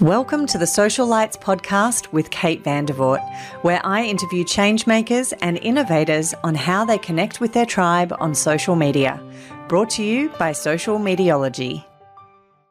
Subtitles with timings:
[0.00, 3.22] Welcome to the Social Lights podcast with Kate Vandervoort,
[3.62, 8.74] where I interview changemakers and innovators on how they connect with their tribe on social
[8.74, 9.22] media.
[9.68, 11.84] Brought to you by Social Mediology.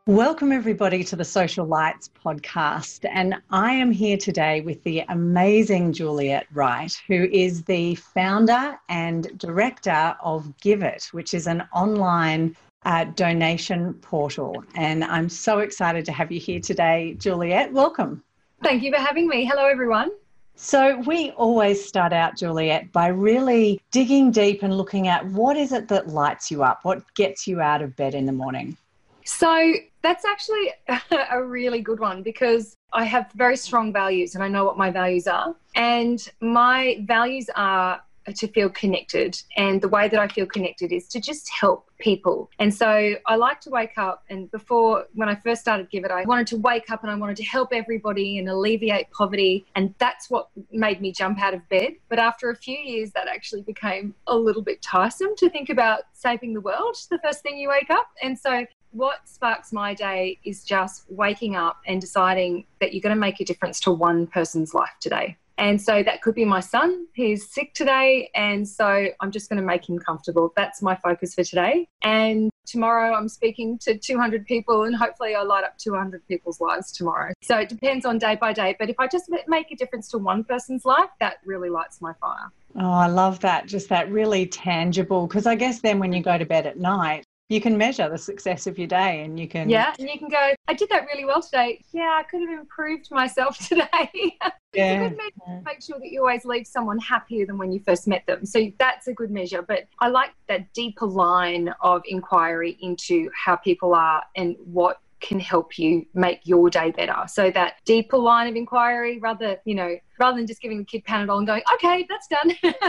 [0.06, 3.10] Welcome, everybody, to the Social Lights podcast.
[3.10, 9.32] And I am here today with the amazing Juliette Wright, who is the founder and
[9.38, 14.64] director of GIVIT, which is an online uh, donation portal.
[14.76, 17.72] And I'm so excited to have you here today, Juliette.
[17.72, 18.24] Welcome.
[18.62, 19.46] Thank you for having me.
[19.46, 20.12] Hello, everyone.
[20.56, 25.72] So, we always start out, Juliette, by really digging deep and looking at what is
[25.72, 26.86] it that lights you up?
[26.86, 28.78] What gets you out of bed in the morning?
[29.26, 30.74] So, that's actually
[31.32, 34.92] a really good one because I have very strong values and I know what my
[34.92, 35.56] values are.
[35.76, 38.02] And my values are
[38.36, 39.42] to feel connected.
[39.58, 42.50] And the way that I feel connected is to just help people.
[42.60, 44.24] And so I like to wake up.
[44.30, 47.38] And before, when I first started GIVIT, I wanted to wake up and I wanted
[47.38, 49.66] to help everybody and alleviate poverty.
[49.76, 51.94] And that's what made me jump out of bed.
[52.10, 56.02] But after a few years, that actually became a little bit tiresome to think about
[56.14, 58.08] saving the world the first thing you wake up.
[58.22, 63.16] And so what sparks my day is just waking up and deciding that you're going
[63.16, 65.38] to make a difference to one person's life today.
[65.58, 67.08] And so that could be my son.
[67.14, 68.30] He's sick today.
[68.34, 70.52] And so I'm just going to make him comfortable.
[70.56, 71.88] That's my focus for today.
[72.02, 76.92] And tomorrow I'm speaking to 200 people and hopefully I light up 200 people's lives
[76.92, 77.34] tomorrow.
[77.42, 78.76] So it depends on day by day.
[78.80, 82.14] But if I just make a difference to one person's life, that really lights my
[82.14, 82.52] fire.
[82.76, 83.68] Oh, I love that.
[83.68, 85.28] Just that really tangible.
[85.28, 88.18] Because I guess then when you go to bed at night, you can measure the
[88.18, 91.06] success of your day and you can yeah and you can go i did that
[91.06, 94.50] really well today yeah i could have improved myself today yeah.
[94.74, 95.60] it's a good measure yeah.
[95.64, 98.72] make sure that you always leave someone happier than when you first met them so
[98.80, 103.94] that's a good measure but i like that deeper line of inquiry into how people
[103.94, 107.16] are and what can help you make your day better.
[107.28, 111.06] So that deeper line of inquiry, rather, you know, rather than just giving the kid
[111.06, 112.74] Panadol and going, okay, that's done.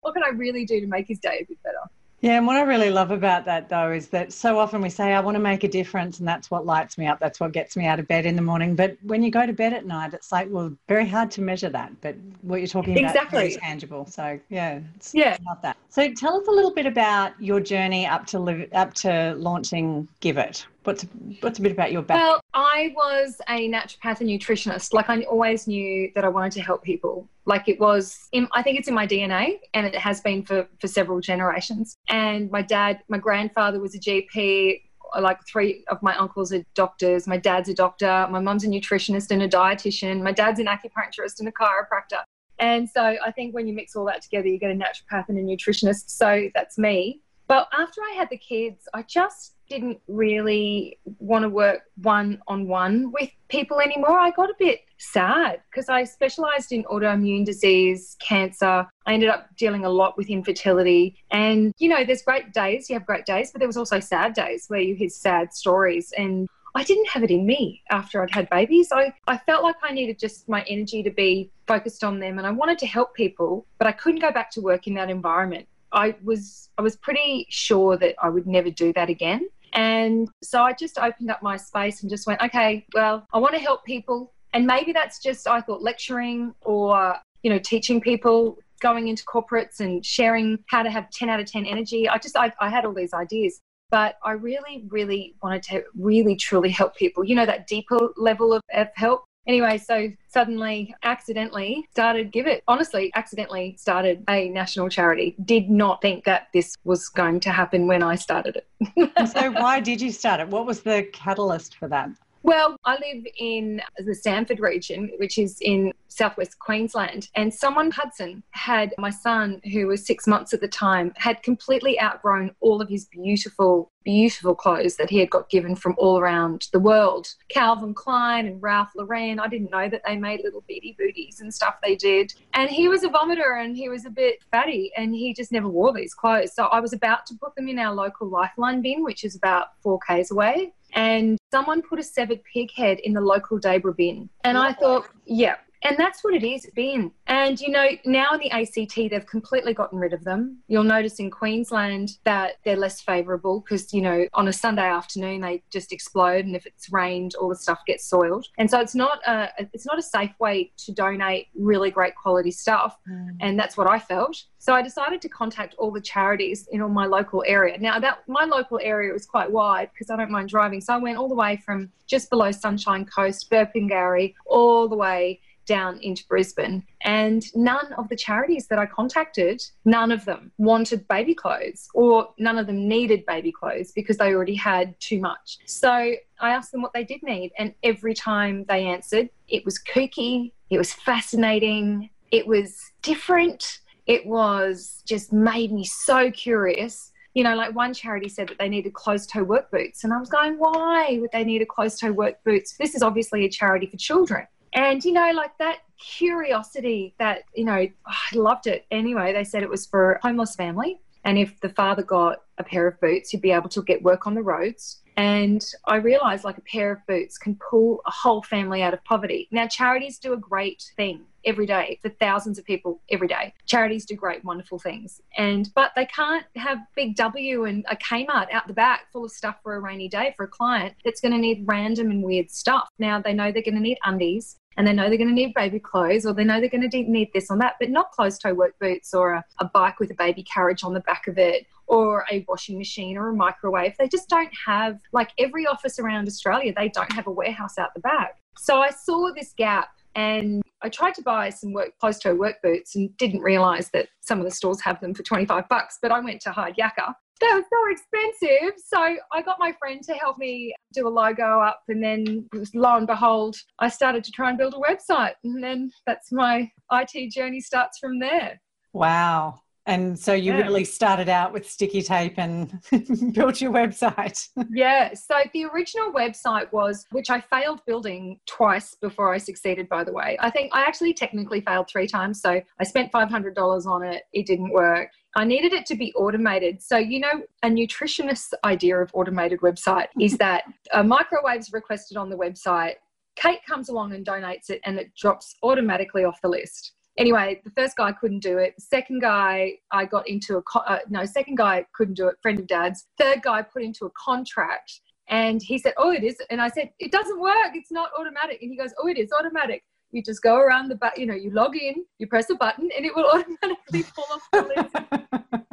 [0.00, 1.76] what can I really do to make his day a bit better?
[2.20, 5.14] Yeah, and what I really love about that though is that so often we say,
[5.14, 7.76] I want to make a difference, and that's what lights me up, that's what gets
[7.76, 8.76] me out of bed in the morning.
[8.76, 11.70] But when you go to bed at night, it's like, well, very hard to measure
[11.70, 11.98] that.
[12.02, 13.46] But what you're talking about exactly.
[13.48, 14.04] is tangible.
[14.06, 14.80] So yeah,
[15.12, 15.78] yeah, love that.
[15.88, 20.06] So tell us a little bit about your journey up to live, up to launching
[20.20, 20.66] GIVIT.
[20.84, 21.02] What's
[21.40, 22.28] what's a bit about your background?
[22.28, 24.94] Well, I was a naturopath and nutritionist.
[24.94, 27.28] Like I always knew that I wanted to help people.
[27.44, 30.66] Like it was, in, I think it's in my DNA, and it has been for
[30.80, 31.96] for several generations.
[32.08, 34.82] And my dad, my grandfather was a GP.
[35.20, 37.26] Like three of my uncles are doctors.
[37.26, 38.26] My dad's a doctor.
[38.30, 40.22] My mum's a nutritionist and a dietitian.
[40.22, 42.22] My dad's an acupuncturist and a chiropractor.
[42.60, 45.38] And so I think when you mix all that together, you get a naturopath and
[45.38, 46.10] a nutritionist.
[46.10, 47.20] So that's me.
[47.48, 52.66] But after I had the kids, I just didn't really want to work one on
[52.66, 54.18] one with people anymore.
[54.18, 58.86] I got a bit sad because I specialized in autoimmune disease, cancer.
[59.06, 61.16] I ended up dealing a lot with infertility.
[61.30, 64.34] And, you know, there's great days, you have great days, but there was also sad
[64.34, 66.12] days where you hear sad stories.
[66.18, 68.88] And I didn't have it in me after I'd had babies.
[68.92, 72.46] I, I felt like I needed just my energy to be focused on them and
[72.46, 75.68] I wanted to help people, but I couldn't go back to work in that environment.
[75.92, 79.48] I was I was pretty sure that I would never do that again.
[79.72, 83.54] And so I just opened up my space and just went, okay, well, I want
[83.54, 84.32] to help people.
[84.52, 89.80] And maybe that's just, I thought, lecturing or, you know, teaching people going into corporates
[89.80, 92.08] and sharing how to have 10 out of 10 energy.
[92.08, 93.60] I just, I, I had all these ideas.
[93.90, 97.24] But I really, really wanted to really, truly help people.
[97.24, 102.60] You know, that deeper level of, of help Anyway, so suddenly, accidentally started GIVIT.
[102.68, 105.34] Honestly, accidentally started a national charity.
[105.44, 109.28] Did not think that this was going to happen when I started it.
[109.32, 110.48] so, why did you start it?
[110.48, 112.10] What was the catalyst for that?
[112.50, 117.28] Well, I live in the Samford region, which is in southwest Queensland.
[117.36, 122.00] And someone, Hudson, had my son, who was six months at the time, had completely
[122.00, 126.66] outgrown all of his beautiful, beautiful clothes that he had got given from all around
[126.72, 127.28] the world.
[127.50, 129.38] Calvin Klein and Ralph Lauren.
[129.38, 132.34] I didn't know that they made little beady booties and stuff they did.
[132.54, 135.68] And he was a vomiter and he was a bit fatty and he just never
[135.68, 136.52] wore these clothes.
[136.52, 139.68] So I was about to put them in our local Lifeline bin, which is about
[139.84, 144.28] four Ks away and someone put a severed pig head in the local Debra bin.
[144.44, 145.56] And I thought, yeah.
[145.82, 147.10] And that's what it is been.
[147.26, 150.58] And you know, now in the ACT, they've completely gotten rid of them.
[150.68, 155.40] You'll notice in Queensland that they're less favourable because, you know, on a Sunday afternoon
[155.40, 158.46] they just explode and if it's rained, all the stuff gets soiled.
[158.58, 162.50] And so it's not a it's not a safe way to donate really great quality
[162.50, 162.96] stuff.
[163.08, 163.36] Mm.
[163.40, 164.44] And that's what I felt.
[164.58, 167.78] So I decided to contact all the charities in all my local area.
[167.78, 170.80] Now that my local area was quite wide because I don't mind driving.
[170.80, 175.40] So I went all the way from just below Sunshine Coast, Burpengary, all the way
[175.70, 176.82] down into Brisbane.
[177.02, 182.34] And none of the charities that I contacted, none of them wanted baby clothes or
[182.38, 185.58] none of them needed baby clothes because they already had too much.
[185.66, 187.52] So I asked them what they did need.
[187.56, 194.26] And every time they answered, it was kooky, it was fascinating, it was different, it
[194.26, 198.92] was just made me so curious you know, like one charity said that they needed
[198.92, 200.02] closed toe work boots.
[200.02, 202.76] And I was going, why would they need a closed toe work boots?
[202.76, 204.48] This is obviously a charity for children.
[204.72, 208.86] And, you know, like that curiosity that, you know, oh, I loved it.
[208.90, 211.00] Anyway, they said it was for a homeless family.
[211.24, 214.26] And if the father got a pair of boots, he'd be able to get work
[214.26, 215.02] on the roads.
[215.16, 219.04] And I realized like a pair of boots can pull a whole family out of
[219.04, 219.48] poverty.
[219.50, 223.52] Now, charities do a great thing every day for thousands of people every day.
[223.66, 225.20] Charities do great, wonderful things.
[225.36, 229.30] And but they can't have big W and a Kmart out the back full of
[229.30, 232.50] stuff for a rainy day for a client that's going to need random and weird
[232.50, 232.88] stuff.
[232.98, 235.52] Now they know they're going to need undies and they know they're going to need
[235.54, 238.40] baby clothes or they know they're going to need this or that, but not closed
[238.40, 241.38] toe work boots or a, a bike with a baby carriage on the back of
[241.38, 243.94] it or a washing machine or a microwave.
[243.98, 247.92] They just don't have, like every office around Australia, they don't have a warehouse out
[247.94, 248.36] the back.
[248.56, 252.62] So I saw this gap and I tried to buy some work closed toe work
[252.62, 256.12] boots and didn't realize that some of the stores have them for 25 bucks, but
[256.12, 258.80] I went to Hard Yakka they were so expensive.
[258.84, 262.96] So I got my friend to help me do a logo up, and then lo
[262.96, 267.32] and behold, I started to try and build a website, and then that's my IT
[267.32, 268.60] journey starts from there.
[268.92, 269.60] Wow.
[269.86, 270.60] And so you yeah.
[270.60, 272.80] really started out with sticky tape and
[273.32, 274.46] built your website.
[274.70, 275.14] yeah.
[275.14, 280.12] So the original website was, which I failed building twice before I succeeded, by the
[280.12, 280.36] way.
[280.38, 282.40] I think I actually technically failed three times.
[282.40, 285.10] So I spent $500 on it, it didn't work.
[285.36, 286.82] I needed it to be automated.
[286.82, 292.30] So, you know, a nutritionist's idea of automated website is that a microwave's requested on
[292.30, 292.94] the website.
[293.36, 296.92] Kate comes along and donates it, and it drops automatically off the list.
[297.18, 298.74] Anyway, the first guy couldn't do it.
[298.78, 301.24] Second guy, I got into a co- uh, no.
[301.24, 302.36] Second guy couldn't do it.
[302.40, 303.06] Friend of dad's.
[303.18, 306.90] Third guy put into a contract, and he said, "Oh, it is." And I said,
[306.98, 307.72] "It doesn't work.
[307.74, 310.94] It's not automatic." And he goes, "Oh, it is automatic." You just go around the
[310.94, 314.24] back, you know, you log in, you press a button, and it will automatically pull
[314.32, 314.94] off the list.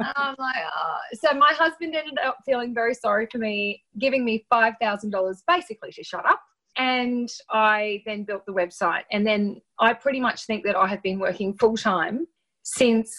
[0.16, 0.96] I'm like, oh.
[1.14, 5.42] so my husband ended up feeling very sorry for me, giving me five thousand dollars
[5.46, 6.40] basically to shut up.
[6.76, 11.02] And I then built the website, and then I pretty much think that I have
[11.02, 12.26] been working full time
[12.62, 13.12] since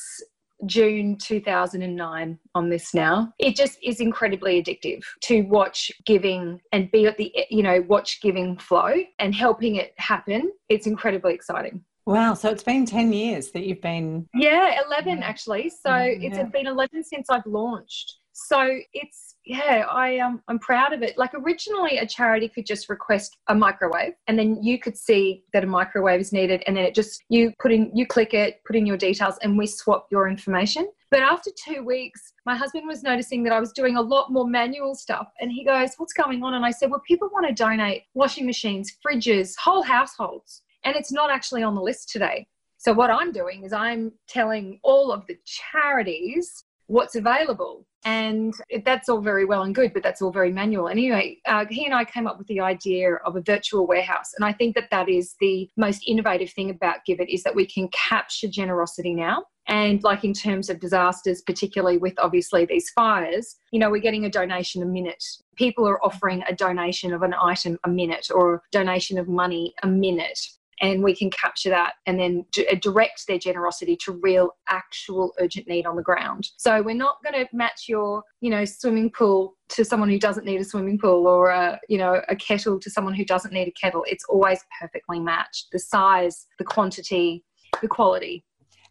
[0.65, 3.33] June 2009 on this now.
[3.39, 8.21] It just is incredibly addictive to watch giving and be at the, you know, watch
[8.21, 10.51] giving flow and helping it happen.
[10.69, 11.83] It's incredibly exciting.
[12.06, 12.33] Wow.
[12.33, 14.27] So it's been 10 years that you've been.
[14.33, 15.69] Yeah, 11 actually.
[15.69, 16.39] So mm, yeah.
[16.39, 18.19] it's been 11 since I've launched.
[18.47, 21.18] So it's yeah, I um I'm proud of it.
[21.18, 25.63] Like originally a charity could just request a microwave and then you could see that
[25.63, 28.75] a microwave is needed and then it just you put in you click it, put
[28.75, 30.88] in your details and we swap your information.
[31.12, 34.47] But after 2 weeks, my husband was noticing that I was doing a lot more
[34.47, 37.53] manual stuff and he goes, "What's going on?" And I said, "Well, people want to
[37.53, 42.47] donate washing machines, fridges, whole households, and it's not actually on the list today."
[42.77, 47.86] So what I'm doing is I'm telling all of the charities what's available.
[48.03, 48.53] And
[48.83, 50.88] that's all very well and good, but that's all very manual.
[50.88, 54.31] Anyway, uh, he and I came up with the idea of a virtual warehouse.
[54.38, 57.66] And I think that that is the most innovative thing about GIVIT is that we
[57.66, 59.44] can capture generosity now.
[59.68, 64.25] And like in terms of disasters, particularly with obviously these fires, you know, we're getting
[64.25, 65.23] a donation a minute.
[65.57, 69.75] People are offering a donation of an item a minute or a donation of money
[69.83, 70.40] a minute
[70.81, 75.68] and we can capture that and then uh, direct their generosity to real actual urgent
[75.68, 76.48] need on the ground.
[76.57, 80.45] So we're not going to match your you know swimming pool to someone who doesn't
[80.45, 83.68] need a swimming pool or a you know a kettle to someone who doesn't need
[83.68, 84.04] a kettle.
[84.07, 85.68] It's always perfectly matched.
[85.71, 87.44] The size the quantity
[87.81, 88.44] the quality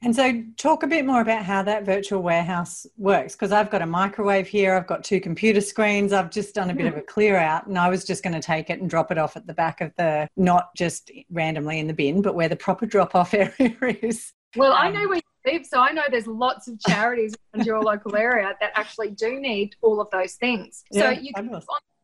[0.03, 3.83] and so, talk a bit more about how that virtual warehouse works because I've got
[3.83, 7.03] a microwave here, I've got two computer screens, I've just done a bit of a
[7.03, 9.47] clear out, and I was just going to take it and drop it off at
[9.47, 13.15] the back of the, not just randomly in the bin, but where the proper drop
[13.17, 14.33] off area is.
[14.57, 17.65] Well, um, I know where you live, so I know there's lots of charities in
[17.65, 20.85] your local area that actually do need all of those things.
[20.91, 21.61] Yeah, so you can,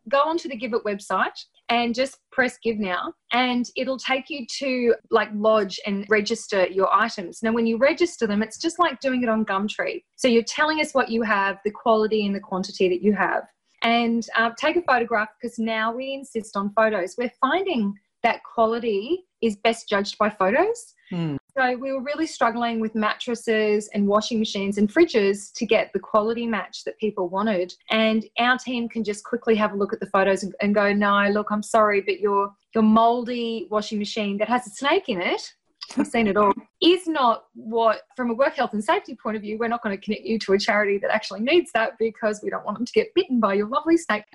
[0.08, 4.94] go onto the GIVIT website and just press give now and it'll take you to
[5.10, 9.22] like lodge and register your items now when you register them it's just like doing
[9.22, 12.88] it on gumtree so you're telling us what you have the quality and the quantity
[12.88, 13.44] that you have
[13.82, 17.94] and uh, take a photograph because now we insist on photos we're finding
[18.24, 20.94] that quality is best judged by photos.
[21.12, 21.36] Mm.
[21.56, 26.00] So we were really struggling with mattresses and washing machines and fridges to get the
[26.00, 27.72] quality match that people wanted.
[27.90, 30.92] And our team can just quickly have a look at the photos and, and go,
[30.92, 35.20] no, look, I'm sorry, but your your moldy washing machine that has a snake in
[35.20, 35.54] it
[35.96, 39.42] I've seen it all, is not what, from a work health and safety point of
[39.42, 42.40] view, we're not going to connect you to a charity that actually needs that because
[42.42, 44.24] we don't want them to get bitten by your lovely snake.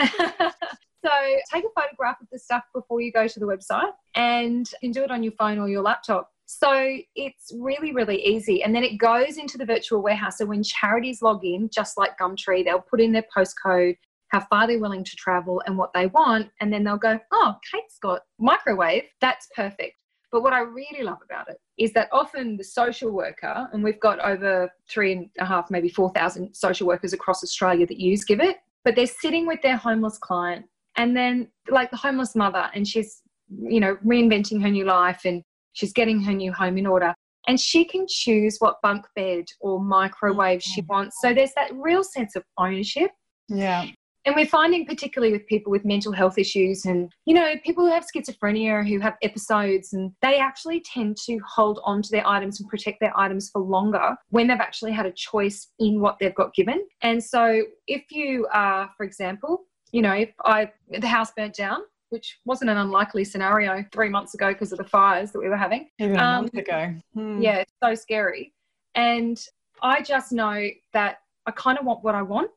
[1.01, 1.09] So
[1.53, 4.91] take a photograph of the stuff before you go to the website and you can
[4.91, 6.29] do it on your phone or your laptop.
[6.51, 8.63] So it's really, really easy.
[8.63, 10.39] And then it goes into the virtual warehouse.
[10.39, 13.97] So when charities log in, just like Gumtree, they'll put in their postcode,
[14.29, 16.49] how far they're willing to travel, and what they want.
[16.59, 19.03] And then they'll go, oh, Kate's got microwave.
[19.21, 19.93] That's perfect.
[20.31, 23.99] But what I really love about it is that often the social worker, and we've
[23.99, 28.55] got over three and a half, maybe 4,000 social workers across Australia that use GIVIT,
[28.83, 30.65] but they're sitting with their homeless client
[30.97, 33.21] and then like the homeless mother and she's
[33.61, 35.43] you know reinventing her new life and
[35.79, 37.13] she's getting her new home in order.
[37.47, 40.93] And she can choose what bunk bed or microwave she mm-hmm.
[40.93, 41.17] wants.
[41.21, 43.11] So there's that real sense of ownership.
[43.47, 43.87] Yeah.
[44.25, 47.91] And we're finding particularly with people with mental health issues and you know people who
[47.91, 52.59] have schizophrenia who have episodes and they actually tend to hold on to their items
[52.59, 56.35] and protect their items for longer when they've actually had a choice in what they've
[56.35, 56.85] got given.
[57.01, 61.79] And so if you are for example you know, if I the house burnt down,
[62.09, 65.57] which wasn't an unlikely scenario three months ago because of the fires that we were
[65.57, 65.89] having.
[65.99, 66.93] Even a um, month ago.
[67.13, 67.41] Hmm.
[67.41, 68.53] Yeah, so scary.
[68.95, 69.43] And
[69.81, 72.51] I just know that I kind of want what I want.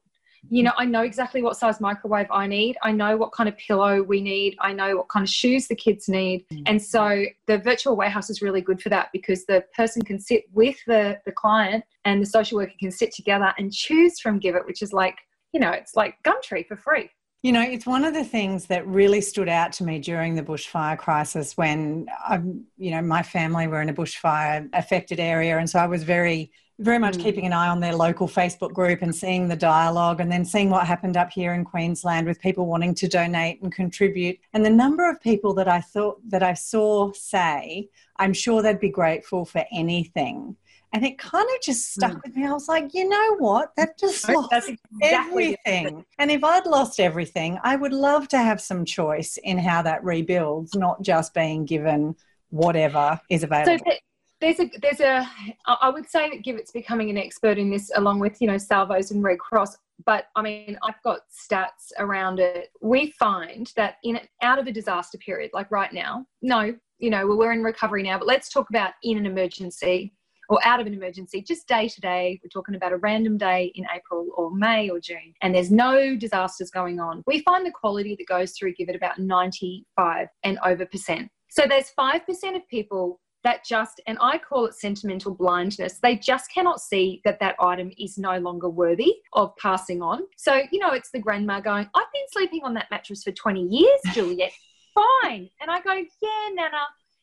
[0.50, 2.76] You know, I know exactly what size microwave I need.
[2.82, 4.56] I know what kind of pillow we need.
[4.58, 6.44] I know what kind of shoes the kids need.
[6.52, 6.62] Mm.
[6.66, 10.44] And so the virtual warehouse is really good for that because the person can sit
[10.52, 14.66] with the, the client and the social worker can sit together and choose from GIVIT,
[14.66, 15.16] which is like,
[15.52, 17.08] you know, it's like Gumtree for free.
[17.42, 20.44] You know, it's one of the things that really stood out to me during the
[20.44, 25.58] bushfire crisis when, I, um, you know, my family were in a bushfire affected area.
[25.58, 27.22] And so I was very, very much mm.
[27.22, 30.70] keeping an eye on their local Facebook group and seeing the dialogue and then seeing
[30.70, 34.38] what happened up here in Queensland with people wanting to donate and contribute.
[34.52, 38.78] And the number of people that I thought that I saw say, I'm sure they'd
[38.78, 40.54] be grateful for anything
[40.92, 42.22] and it kind of just stuck mm.
[42.24, 42.46] with me.
[42.46, 43.72] I was like, you know what?
[43.76, 46.04] That just lost exactly everything.
[46.18, 50.04] And if I'd lost everything, I would love to have some choice in how that
[50.04, 52.14] rebuilds, not just being given
[52.50, 53.78] whatever is available.
[53.86, 53.92] So
[54.40, 55.26] there's a there's a
[55.66, 59.10] I would say that GIVIT's becoming an expert in this along with you know Salvos
[59.12, 59.78] and Red Cross.
[60.04, 62.70] But I mean, I've got stats around it.
[62.80, 67.26] We find that in out of a disaster period, like right now, no, you know,
[67.26, 70.12] we're in recovery now, but let's talk about in an emergency
[70.48, 72.40] or out of an emergency, just day to day.
[72.42, 76.16] We're talking about a random day in April or May or June, and there's no
[76.16, 77.22] disasters going on.
[77.26, 81.30] We find the quality that goes through GIVIT about 95 and over percent.
[81.48, 82.22] So there's 5%
[82.56, 87.40] of people that just, and I call it sentimental blindness, they just cannot see that
[87.40, 90.22] that item is no longer worthy of passing on.
[90.36, 93.62] So, you know, it's the grandma going, I've been sleeping on that mattress for 20
[93.62, 94.52] years, Juliette.
[94.94, 95.48] Fine.
[95.60, 96.82] And I go, yeah, Nana,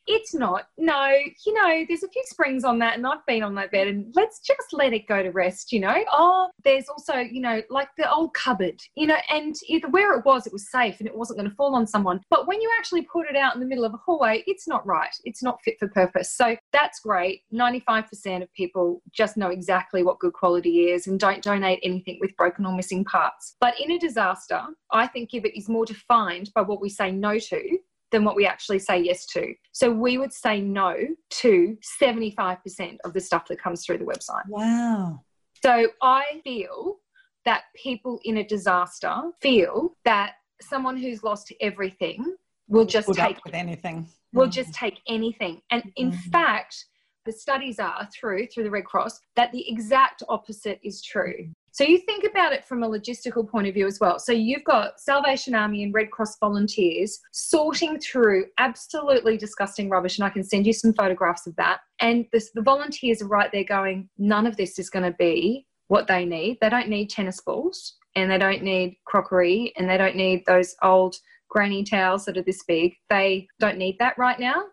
[0.09, 0.63] it's not.
[0.77, 1.07] No,
[1.45, 4.11] you know, there's a few springs on that, and I've been on that bed, and
[4.15, 6.03] let's just let it go to rest, you know.
[6.11, 10.25] Oh, there's also, you know, like the old cupboard, you know, and either where it
[10.25, 12.21] was, it was safe and it wasn't going to fall on someone.
[12.29, 14.85] But when you actually put it out in the middle of a hallway, it's not
[14.85, 15.15] right.
[15.25, 16.33] It's not fit for purpose.
[16.33, 17.43] So that's great.
[17.53, 22.35] 95% of people just know exactly what good quality is and don't donate anything with
[22.35, 23.55] broken or missing parts.
[23.61, 24.61] But in a disaster,
[24.91, 27.77] I think Give It is more defined by what we say no to
[28.11, 29.53] than what we actually say yes to.
[29.71, 30.95] So we would say no
[31.29, 34.47] to 75% of the stuff that comes through the website.
[34.47, 35.21] Wow.
[35.63, 36.97] So I feel
[37.45, 42.35] that people in a disaster feel that someone who's lost everything
[42.67, 44.07] will just Put take with anything.
[44.33, 44.51] Will mm.
[44.51, 45.61] just take anything.
[45.71, 46.17] And in mm.
[46.31, 46.85] fact,
[47.25, 51.49] the studies are through through the Red Cross that the exact opposite is true.
[51.71, 54.19] So you think about it from a logistical point of view as well.
[54.19, 60.25] So you've got Salvation Army and Red Cross volunteers sorting through absolutely disgusting rubbish, and
[60.25, 61.81] I can send you some photographs of that.
[61.99, 65.65] And this, the volunteers are right there going, none of this is going to be
[65.87, 66.57] what they need.
[66.61, 70.75] They don't need tennis balls, and they don't need crockery, and they don't need those
[70.81, 71.15] old
[71.49, 72.93] granny towels that are this big.
[73.09, 74.63] They don't need that right now,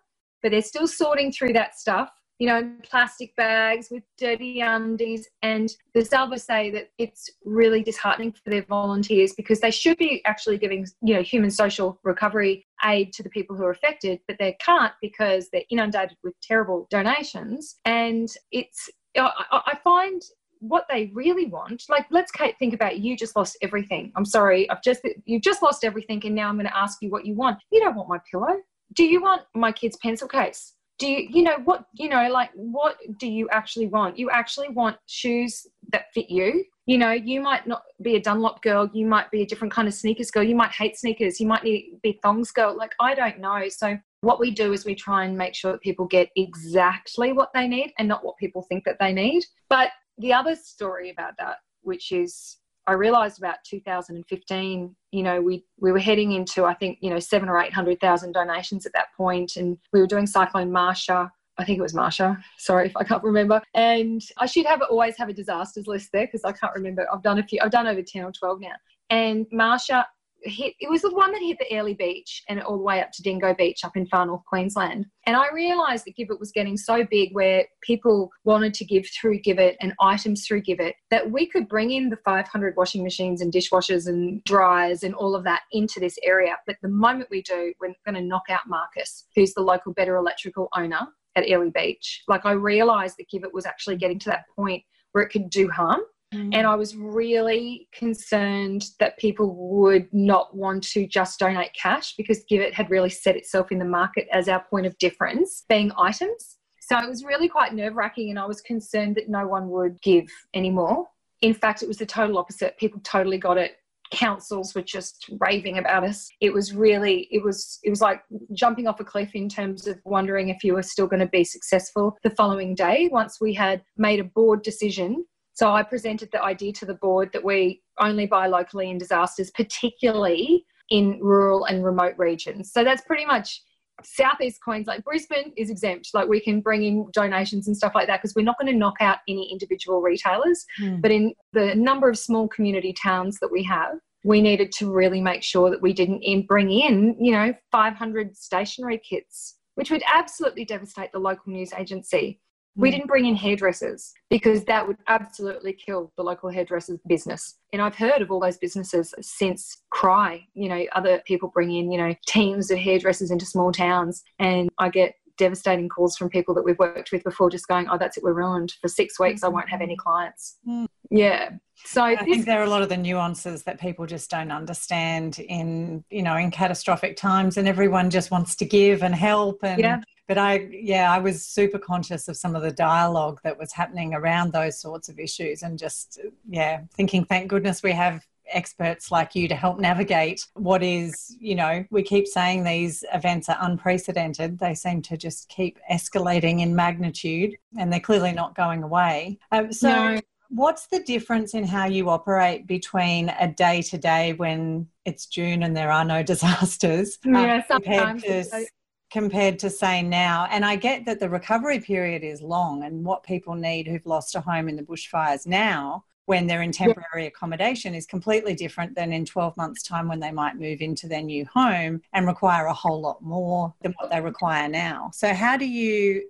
[0.42, 5.28] but they're still sorting through that stuff you know, plastic bags with dirty um, undies.
[5.42, 10.22] And the Salvos say that it's really disheartening for their volunteers because they should be
[10.26, 14.36] actually giving, you know, human social recovery aid to the people who are affected, but
[14.38, 17.76] they can't because they're inundated with terrible donations.
[17.84, 20.20] And it's, I find
[20.60, 24.68] what they really want like let's kate think about you just lost everything i'm sorry
[24.70, 27.34] i've just you've just lost everything and now i'm going to ask you what you
[27.34, 28.56] want you don't want my pillow
[28.94, 32.50] do you want my kid's pencil case do you you know what you know like
[32.54, 34.18] what do you actually want?
[34.18, 36.64] You actually want shoes that fit you.
[36.86, 39.88] You know you might not be a dunlop girl you might be a different kind
[39.88, 43.40] of sneakers girl you might hate sneakers you might be thongs girl like i don't
[43.40, 43.68] know.
[43.68, 47.50] So what we do is we try and make sure that people get exactly what
[47.54, 49.44] they need and not what people think that they need.
[49.68, 55.64] But the other story about that which is I realized about 2015, you know, we,
[55.80, 59.56] we were heading into, I think, you know, seven or 800,000 donations at that point,
[59.56, 61.30] And we were doing Cyclone Marcia.
[61.58, 62.38] I think it was Marcia.
[62.58, 63.60] Sorry if I can't remember.
[63.74, 67.06] And I should have always have a disasters list there because I can't remember.
[67.12, 68.74] I've done a few, I've done over 10 or 12 now.
[69.10, 70.06] And Marcia
[70.42, 73.12] hit it was the one that hit the Airlie Beach and all the way up
[73.12, 75.06] to Dingo Beach up in far north Queensland.
[75.26, 79.40] And I realised that Givit was getting so big where people wanted to give through
[79.40, 83.52] Givit and items through Givit that we could bring in the 500 washing machines and
[83.52, 86.56] dishwashers and dryers and all of that into this area.
[86.66, 90.14] But the moment we do, we're going to knock out Marcus, who's the local Betta
[90.14, 92.22] Electrical owner at Airlie Beach.
[92.28, 95.68] Like I realised that Givit was actually getting to that point where it could do
[95.68, 96.00] harm
[96.34, 96.54] Mm.
[96.54, 102.44] And I was really concerned that people would not want to just donate cash because
[102.50, 106.56] Givit had really set itself in the market as our point of difference, being items.
[106.80, 110.00] So it was really quite nerve wracking, and I was concerned that no one would
[110.02, 111.06] give anymore.
[111.42, 112.78] In fact, it was the total opposite.
[112.78, 113.76] People totally got it.
[114.12, 116.28] Councils were just raving about us.
[116.40, 119.98] It was really, it was, it was like jumping off a cliff in terms of
[120.04, 123.82] wondering if you were still going to be successful the following day once we had
[123.96, 125.24] made a board decision
[125.56, 129.50] so I presented the idea to the board that we only buy locally in disasters,
[129.52, 132.70] particularly in rural and remote regions.
[132.72, 133.62] So that's pretty much
[134.04, 135.02] southeast Queensland.
[135.02, 136.10] Brisbane is exempt.
[136.12, 138.78] Like we can bring in donations and stuff like that because we're not going to
[138.78, 140.66] knock out any individual retailers.
[140.78, 141.00] Mm.
[141.00, 143.94] But in the number of small community towns that we have,
[144.24, 148.36] we needed to really make sure that we didn't in bring in, you know, 500
[148.36, 152.40] stationery kits, which would absolutely devastate the local news agency.
[152.76, 152.92] We mm.
[152.92, 157.56] didn't bring in hairdressers because that would absolutely kill the local hairdressers business.
[157.72, 161.90] And I've heard of all those businesses since Cry, you know, other people bring in,
[161.90, 164.22] you know, teams of hairdressers into small towns.
[164.38, 167.98] And I get devastating calls from people that we've worked with before just going, oh,
[167.98, 168.74] that's it, we're ruined.
[168.80, 170.58] For six weeks, I won't have any clients.
[170.66, 170.86] Mm.
[171.10, 171.50] Yeah.
[171.84, 174.50] So I this, think there are a lot of the nuances that people just don't
[174.50, 179.58] understand in, you know, in catastrophic times and everyone just wants to give and help
[179.62, 183.58] and yeah but I, yeah, I was super conscious of some of the dialogue that
[183.58, 188.26] was happening around those sorts of issues and just, yeah, thinking, thank goodness we have
[188.48, 193.48] experts like you to help navigate what is, you know, we keep saying these events
[193.48, 194.58] are unprecedented.
[194.58, 199.38] They seem to just keep escalating in magnitude and they're clearly not going away.
[199.52, 200.20] Um, so, no.
[200.48, 205.62] what's the difference in how you operate between a day to day when it's June
[205.62, 208.66] and there are no disasters yeah, um, compared to
[209.10, 210.46] compared to say now.
[210.50, 214.34] And I get that the recovery period is long and what people need who've lost
[214.34, 217.28] a home in the bushfires now when they're in temporary yeah.
[217.28, 221.22] accommodation is completely different than in 12 months' time when they might move into their
[221.22, 225.08] new home and require a whole lot more than what they require now.
[225.14, 226.28] So, how do you,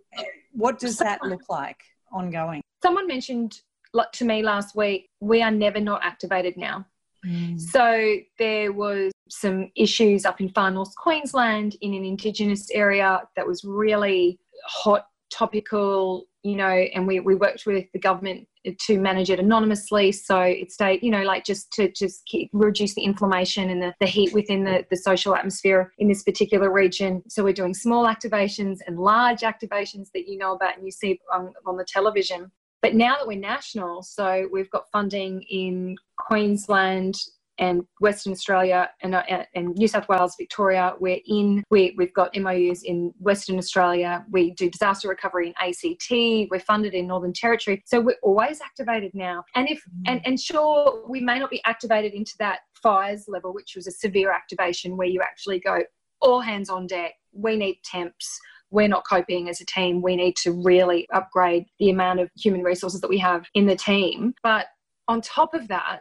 [0.52, 2.60] what does that look like ongoing?
[2.82, 3.62] Someone mentioned
[4.12, 6.86] to me last week, we are never not activated now.
[7.24, 7.58] Mm.
[7.60, 13.46] So there was some issues up in far north Queensland in an Indigenous area that
[13.46, 18.46] was really hot, topical, you know, and we, we worked with the government
[18.80, 20.12] to manage it anonymously.
[20.12, 23.94] So it stayed, you know, like just to just keep, reduce the inflammation and the,
[24.00, 27.22] the heat within the, the social atmosphere in this particular region.
[27.28, 31.20] So we're doing small activations and large activations that you know about and you see
[31.32, 32.50] on, on the television.
[32.82, 37.16] But now that we're national, so we've got funding in Queensland
[37.58, 39.22] and Western Australia and, uh,
[39.54, 40.94] and New South Wales, Victoria.
[40.98, 44.24] We're in, we, we've got MOUs in Western Australia.
[44.30, 46.50] We do disaster recovery in ACT.
[46.50, 47.82] We're funded in Northern Territory.
[47.86, 49.44] So we're always activated now.
[49.54, 50.02] And if, mm.
[50.06, 53.92] and, and sure, we may not be activated into that fires level, which was a
[53.92, 55.82] severe activation where you actually go
[56.20, 57.14] all hands on deck.
[57.32, 58.40] We need temps
[58.70, 60.02] we're not coping as a team.
[60.02, 63.76] We need to really upgrade the amount of human resources that we have in the
[63.76, 64.34] team.
[64.42, 64.66] But
[65.08, 66.00] on top of that,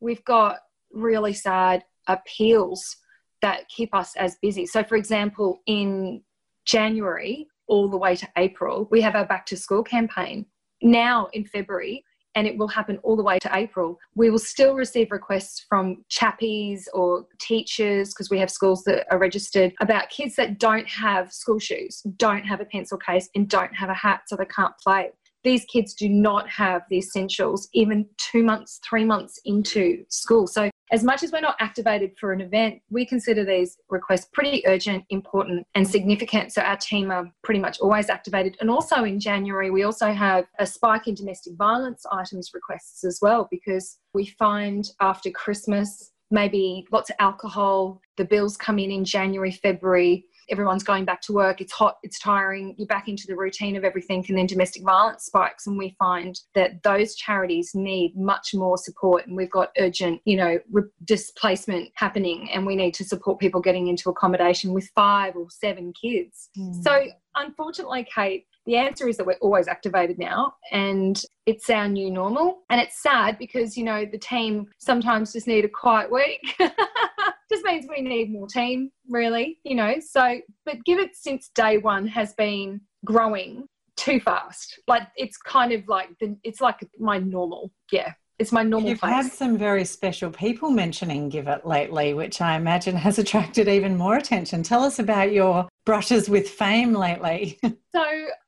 [0.00, 0.58] we've got
[0.94, 2.96] really sad appeals
[3.42, 4.66] that keep us as busy.
[4.66, 6.22] So, for example, in
[6.64, 8.88] January, all the way to April.
[8.90, 10.46] We have our back to school campaign
[10.82, 12.04] now in February
[12.36, 13.96] and it will happen all the way to April.
[14.16, 19.18] We will still receive requests from chappies or teachers because we have schools that are
[19.18, 23.72] registered about kids that don't have school shoes, don't have a pencil case, and don't
[23.74, 25.10] have a hat, so they can't play
[25.44, 30.46] these kids do not have the essentials even two months, three months into school.
[30.46, 34.66] So as much as we're not activated for an event, we consider these requests pretty
[34.66, 36.52] urgent, important, and significant.
[36.52, 38.56] So our team are pretty much always activated.
[38.60, 43.18] And also in January, we also have a spike in domestic violence items requests as
[43.20, 49.04] well, because we find after Christmas, maybe lots of alcohol, the bills come in in
[49.04, 53.36] January, February everyone's going back to work, it's hot, it's tiring, you're back into the
[53.36, 55.66] routine of everything, and then domestic violence spikes.
[55.66, 60.36] And we find that those charities need much more support, and we've got urgent, you
[60.36, 65.36] know, re- displacement happening, and we need to support people getting into accommodation with five
[65.36, 66.50] or seven kids.
[66.58, 66.82] Mm.
[66.82, 72.10] So, unfortunately, Kate, the answer is that we're always activated now and it's our new
[72.10, 72.62] normal.
[72.70, 76.56] And it's sad because, you know, the team sometimes just need a quiet week.
[77.54, 79.94] just means we need more team, really, you know.
[80.00, 84.80] So, but GIVIT since day one has been growing too fast.
[84.88, 88.12] Like it's kind of like the, it's like my normal, yeah.
[88.40, 88.90] It's my normal.
[88.90, 89.12] You've place.
[89.12, 94.16] had some very special people mentioning GIVIT lately, which I imagine has attracted even more
[94.16, 94.64] attention.
[94.64, 97.60] Tell us about your brushes with fame lately.
[97.94, 98.04] so,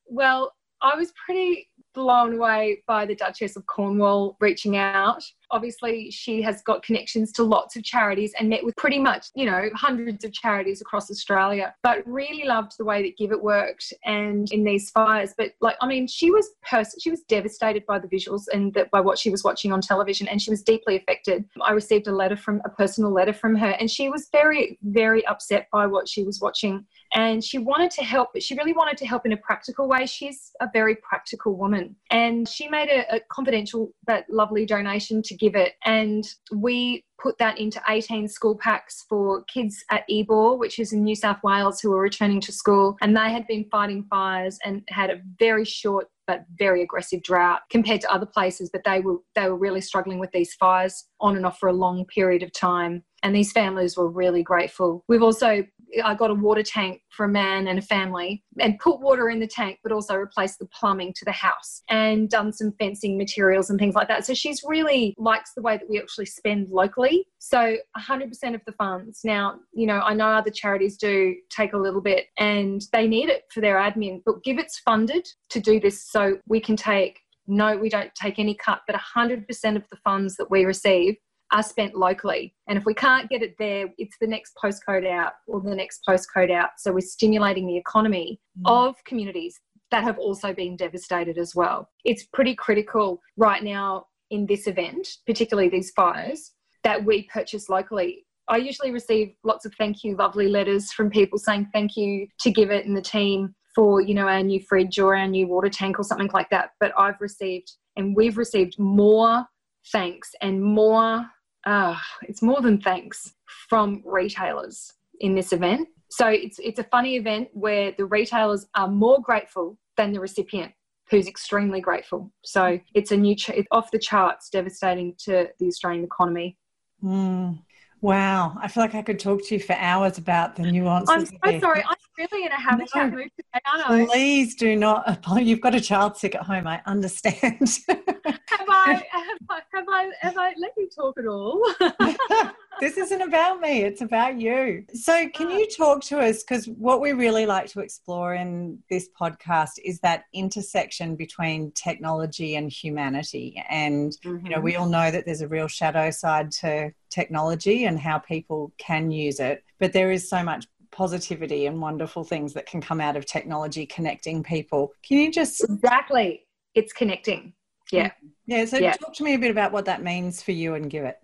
[0.07, 5.23] well, I was pretty blown away by the Duchess of Cornwall reaching out.
[5.57, 9.47] Obviously, she has got connections to lots of charities and met with pretty much, you
[9.47, 14.53] know, hundreds of charities across Australia, but really loved the way that GIVIT worked and
[14.53, 15.33] in these fires.
[15.39, 19.01] But like, I mean, she was pers- she was devastated by the visuals and by
[19.01, 21.47] what she was watching on television, and she was deeply affected.
[21.63, 25.27] I received a letter from a personal letter from her, and she was very, very
[25.27, 28.97] upset by what she was watching and she wanted to help, but she really wanted
[28.99, 30.07] to help in a practical way.
[30.07, 31.97] She's a very practical woman.
[32.11, 35.75] And she made a, a confidential but lovely donation to it.
[35.85, 41.05] And we put that into 18 school packs for kids at Ebor, which is in
[41.05, 42.97] New South Wales, who were returning to school.
[43.01, 47.61] And they had been fighting fires and had a very short but very aggressive drought
[47.71, 48.69] compared to other places.
[48.71, 51.73] But they were they were really struggling with these fires on and off for a
[51.73, 53.05] long period of time.
[53.23, 55.05] And these families were really grateful.
[55.09, 55.65] We've also
[56.03, 59.41] I got a water tank for a man and a family and put water in
[59.41, 63.71] the tank, but also replaced the plumbing to the house and done some fencing materials
[63.71, 64.27] and things like that.
[64.27, 67.27] So she's really likes the way that we actually spend locally.
[67.39, 69.21] So 100% of the funds.
[69.25, 73.29] Now, you know, I know other charities do take a little bit and they need
[73.29, 77.77] it for their admin, but GIVIT's funded to do this so we can take no,
[77.77, 79.47] we don't take any cut, but 100%
[79.77, 81.17] of the funds that we receive
[81.57, 82.55] are spent locally.
[82.69, 86.03] And if we can't get it there, it's the next postcode out or the next
[86.07, 86.71] postcode out.
[86.77, 88.71] So we're stimulating the economy mm.
[88.71, 89.59] of communities
[89.91, 91.89] that have also been devastated as well.
[92.05, 96.53] It's pretty critical right now in this event, particularly these fires,
[96.85, 98.27] that we purchase locally.
[98.49, 102.53] I usually receive lots of thank you, lovely letters from people saying thank you to
[102.53, 105.99] GIVIT and the team for, you know, our new fridge or our new water tank
[105.99, 106.71] or something like that.
[106.81, 109.47] But I've received and we've received more
[109.91, 111.25] thanks and more
[111.67, 113.35] uh, it's more than thanks
[113.69, 115.89] from retailers in this event.
[116.09, 120.73] So it's it's a funny event where the retailers are more grateful than the recipient,
[121.11, 122.33] who's extremely grateful.
[122.45, 126.57] So it's a new ch- it's off the charts, devastating to the Australian economy.
[127.03, 127.59] Mm.
[128.03, 131.09] Wow, I feel like I could talk to you for hours about the nuances.
[131.11, 131.83] I'm so sorry.
[131.83, 134.13] I'm really in a habitat no, mood today, aren't I?
[134.13, 135.27] Please do not.
[135.43, 136.67] You've got a child sick at home.
[136.67, 137.79] I understand.
[138.49, 141.63] have I have I have I, have I let you talk at all?
[142.81, 144.85] this isn't about me, it's about you.
[144.95, 146.43] So, can you talk to us?
[146.43, 152.57] Because what we really like to explore in this podcast is that intersection between technology
[152.57, 153.63] and humanity.
[153.69, 154.47] And, mm-hmm.
[154.47, 154.83] you know, we mm-hmm.
[154.83, 159.41] all know that there's a real shadow side to technology and how people can use
[159.41, 163.27] it, but there is so much positivity and wonderful things that can come out of
[163.27, 164.93] technology connecting people.
[165.03, 165.63] Can you just.
[165.65, 166.43] Exactly.
[166.75, 167.53] It's connecting.
[167.93, 168.07] Yeah.
[168.07, 168.11] Um,
[168.47, 168.65] yeah.
[168.65, 168.93] So yeah.
[168.93, 171.15] talk to me a bit about what that means for you and GIVIT.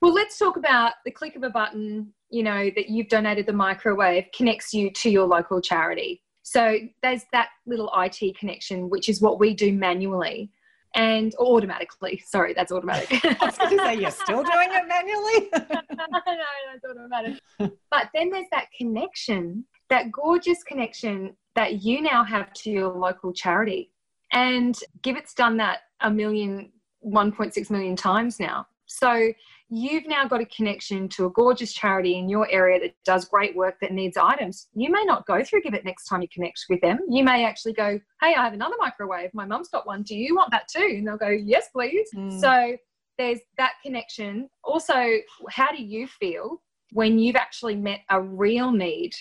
[0.00, 3.52] Well, let's talk about the click of a button, you know, that you've donated the
[3.52, 6.22] microwave connects you to your local charity.
[6.42, 10.50] So there's that little IT connection, which is what we do manually
[10.94, 12.22] and automatically.
[12.26, 13.24] Sorry, that's automatic.
[13.24, 15.48] I was going to say, you're still doing it manually?
[15.70, 17.40] no, that's automatic.
[17.90, 23.32] But then there's that connection, that gorgeous connection that you now have to your local
[23.32, 23.90] charity.
[24.34, 26.70] And GIVIT's done that a million,
[27.06, 28.66] 1.6 million times now.
[28.86, 29.32] So
[29.70, 33.56] you've now got a connection to a gorgeous charity in your area that does great
[33.56, 34.68] work that needs items.
[34.74, 36.98] You may not go through GIVIT next time you connect with them.
[37.08, 39.32] You may actually go, Hey, I have another microwave.
[39.34, 40.02] My mum's got one.
[40.02, 40.94] Do you want that too?
[40.98, 42.08] And they'll go, Yes, please.
[42.14, 42.40] Mm.
[42.40, 42.76] So
[43.16, 44.48] there's that connection.
[44.64, 45.18] Also,
[45.50, 46.60] how do you feel
[46.92, 49.12] when you've actually met a real need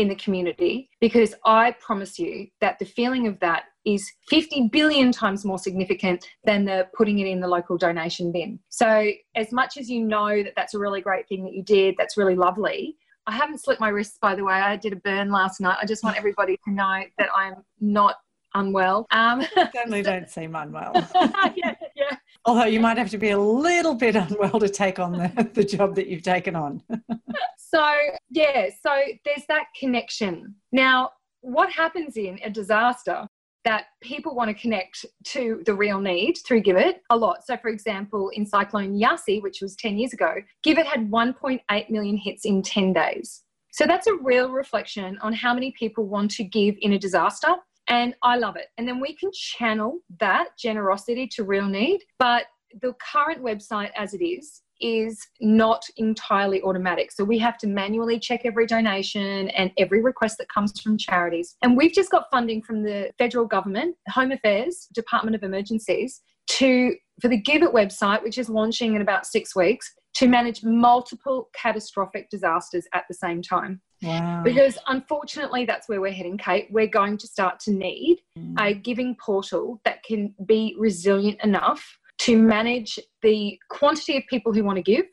[0.00, 5.12] in the community because I promise you that the feeling of that is 50 billion
[5.12, 8.58] times more significant than the putting it in the local donation bin.
[8.68, 11.94] So, as much as you know that that's a really great thing that you did,
[11.98, 12.96] that's really lovely.
[13.26, 14.54] I haven't slipped my wrists, by the way.
[14.54, 15.76] I did a burn last night.
[15.80, 18.16] I just want everybody to know that I'm not
[18.54, 19.06] unwell.
[19.10, 20.92] Um, Certainly don't seem unwell.
[21.54, 22.16] yeah, yeah.
[22.46, 25.64] Although you might have to be a little bit unwell to take on the, the
[25.64, 26.82] job that you've taken on.
[27.58, 27.94] so,
[28.30, 28.90] yeah, so
[29.24, 30.54] there's that connection.
[30.72, 31.10] Now,
[31.42, 33.26] what happens in a disaster
[33.64, 37.44] that people want to connect to the real need through GIVIT a lot.
[37.44, 40.36] So, for example, in Cyclone Yasi, which was 10 years ago,
[40.66, 43.42] GIVIT had 1.8 million hits in 10 days.
[43.72, 47.54] So, that's a real reflection on how many people want to give in a disaster
[47.90, 48.68] and I love it.
[48.78, 52.00] And then we can channel that generosity to real need.
[52.18, 52.46] But
[52.80, 57.12] the current website as it is, is not entirely automatic.
[57.12, 61.56] So we have to manually check every donation and every request that comes from charities.
[61.62, 66.94] And we've just got funding from the federal government, Home Affairs, Department of Emergencies, to
[67.20, 72.30] for the GIVIT website, which is launching in about six weeks, to manage multiple catastrophic
[72.30, 73.82] disasters at the same time.
[74.02, 74.42] Wow.
[74.42, 76.68] Because unfortunately, that's where we're heading, Kate.
[76.70, 78.54] We're going to start to need mm.
[78.58, 84.64] a giving portal that can be resilient enough to manage the quantity of people who
[84.64, 85.04] want to give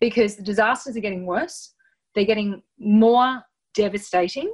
[0.00, 1.74] because the disasters are getting worse.
[2.14, 3.42] They're getting more
[3.74, 4.52] devastating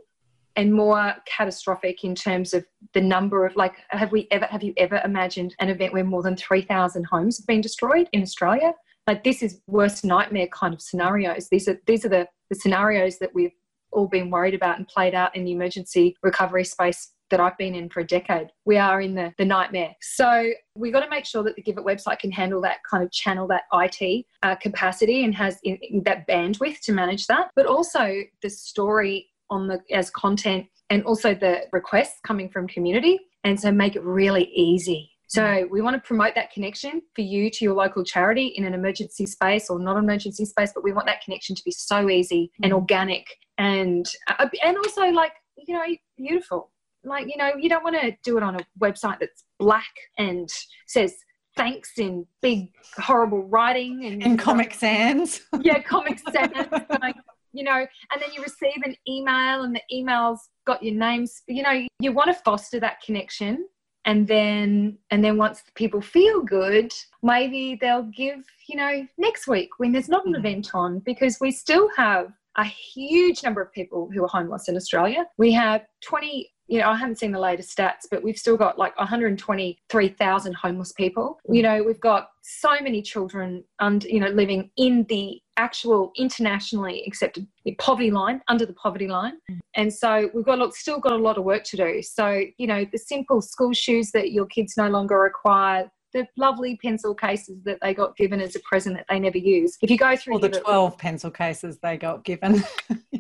[0.57, 4.75] and more catastrophic in terms of the number of like have we ever have you
[4.77, 8.75] ever imagined an event where more than 3000 homes have been destroyed in australia
[9.07, 13.19] like this is worst nightmare kind of scenarios these are these are the, the scenarios
[13.19, 13.53] that we've
[13.93, 17.75] all been worried about and played out in the emergency recovery space that I've been
[17.75, 18.49] in for a decade.
[18.67, 19.95] We are in the, the nightmare.
[20.03, 23.11] So we've got to make sure that the GIVIT website can handle that kind of
[23.11, 27.51] channel, that IT uh, capacity and has in, in that bandwidth to manage that.
[27.57, 33.19] But also the story on the as content and also the requests coming from community.
[33.45, 37.49] And so make it really easy so we want to promote that connection for you
[37.49, 41.07] to your local charity in an emergency space or not emergency space, but we want
[41.07, 45.85] that connection to be so easy and organic and uh, and also like you know
[46.19, 46.71] beautiful.
[47.03, 50.51] Like you know you don't want to do it on a website that's black and
[50.87, 51.15] says
[51.57, 55.41] thanks in big horrible writing and in Comic Sans.
[55.63, 56.53] yeah, Comic Sans.
[57.01, 57.17] like,
[57.55, 61.43] you know, and then you receive an email and the email's got your names.
[61.49, 63.65] You know, you want to foster that connection
[64.05, 69.71] and then and then once people feel good maybe they'll give you know next week
[69.79, 70.39] when there's not an mm.
[70.39, 74.77] event on because we still have a huge number of people who are homeless in
[74.77, 78.57] australia we have 20 you know, I haven't seen the latest stats, but we've still
[78.57, 81.39] got like 123,000 homeless people.
[81.47, 87.05] You know, we've got so many children and you know living in the actual internationally
[87.07, 87.47] accepted
[87.79, 89.61] poverty line under the poverty line mm.
[89.77, 92.85] and so we've got still got a lot of work to do so you know
[92.91, 97.79] the simple school shoes that your kids no longer require the lovely pencil cases that
[97.81, 99.79] they got given as a present that they never use.
[99.81, 102.63] If you go through or the 12 pencil cases they got given.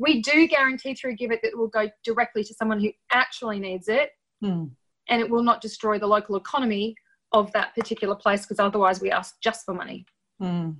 [0.00, 0.12] yeah.
[0.12, 3.88] We do guarantee through GIVIT that it will go directly to someone who actually needs
[3.88, 4.10] it
[4.40, 4.66] hmm.
[5.08, 6.94] and it will not destroy the local economy
[7.32, 10.04] of that particular place because otherwise we ask just for money.
[10.38, 10.70] Hmm.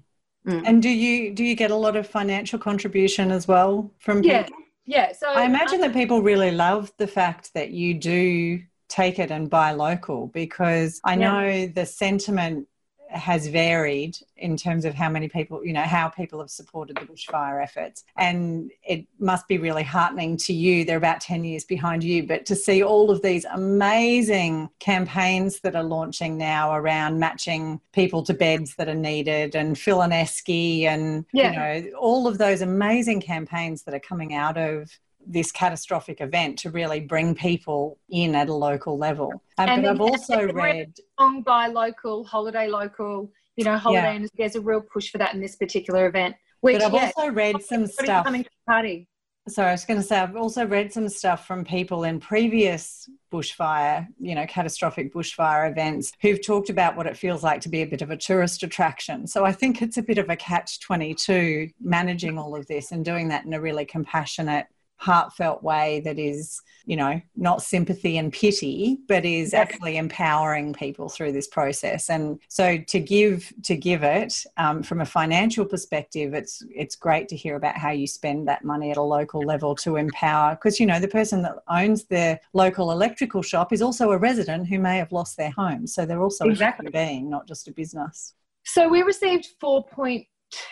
[0.46, 0.62] Mm.
[0.64, 4.30] And do you do you get a lot of financial contribution as well from people?
[4.30, 4.48] Yeah.
[4.86, 5.12] Yeah.
[5.12, 9.48] So I imagine that people really love the fact that you do take it and
[9.48, 12.66] buy local because I know the sentiment
[13.10, 17.02] has varied in terms of how many people, you know, how people have supported the
[17.02, 18.04] bushfire efforts.
[18.16, 20.84] And it must be really heartening to you.
[20.84, 25.76] They're about 10 years behind you, but to see all of these amazing campaigns that
[25.76, 30.84] are launching now around matching people to beds that are needed and Fill an Esky
[30.84, 31.50] and, yeah.
[31.50, 34.90] you know, all of those amazing campaigns that are coming out of
[35.32, 39.42] this catastrophic event to really bring people in at a local level.
[39.58, 43.30] Um, but I've also read song by local, holiday local.
[43.56, 44.12] You know, holiday, yeah.
[44.12, 46.34] and there's a real push for that in this particular event.
[46.60, 48.24] Which, but I've yeah, also read some stuff.
[48.24, 49.08] Coming to party.
[49.48, 53.08] So I was going to say I've also read some stuff from people in previous
[53.32, 57.82] bushfire, you know, catastrophic bushfire events who've talked about what it feels like to be
[57.82, 59.26] a bit of a tourist attraction.
[59.26, 63.04] So I think it's a bit of a catch 22 managing all of this and
[63.04, 64.66] doing that in a really compassionate
[65.00, 71.08] heartfelt way that is you know not sympathy and pity but is actually empowering people
[71.08, 72.10] through this process.
[72.10, 77.28] And so to give to give it um, from a financial perspective it's it's great
[77.28, 80.78] to hear about how you spend that money at a local level to empower because
[80.78, 84.78] you know the person that owns their local electrical shop is also a resident who
[84.78, 85.86] may have lost their home.
[85.86, 86.86] So they're also exactly.
[86.86, 88.34] a human being not just a business.
[88.64, 89.48] So we received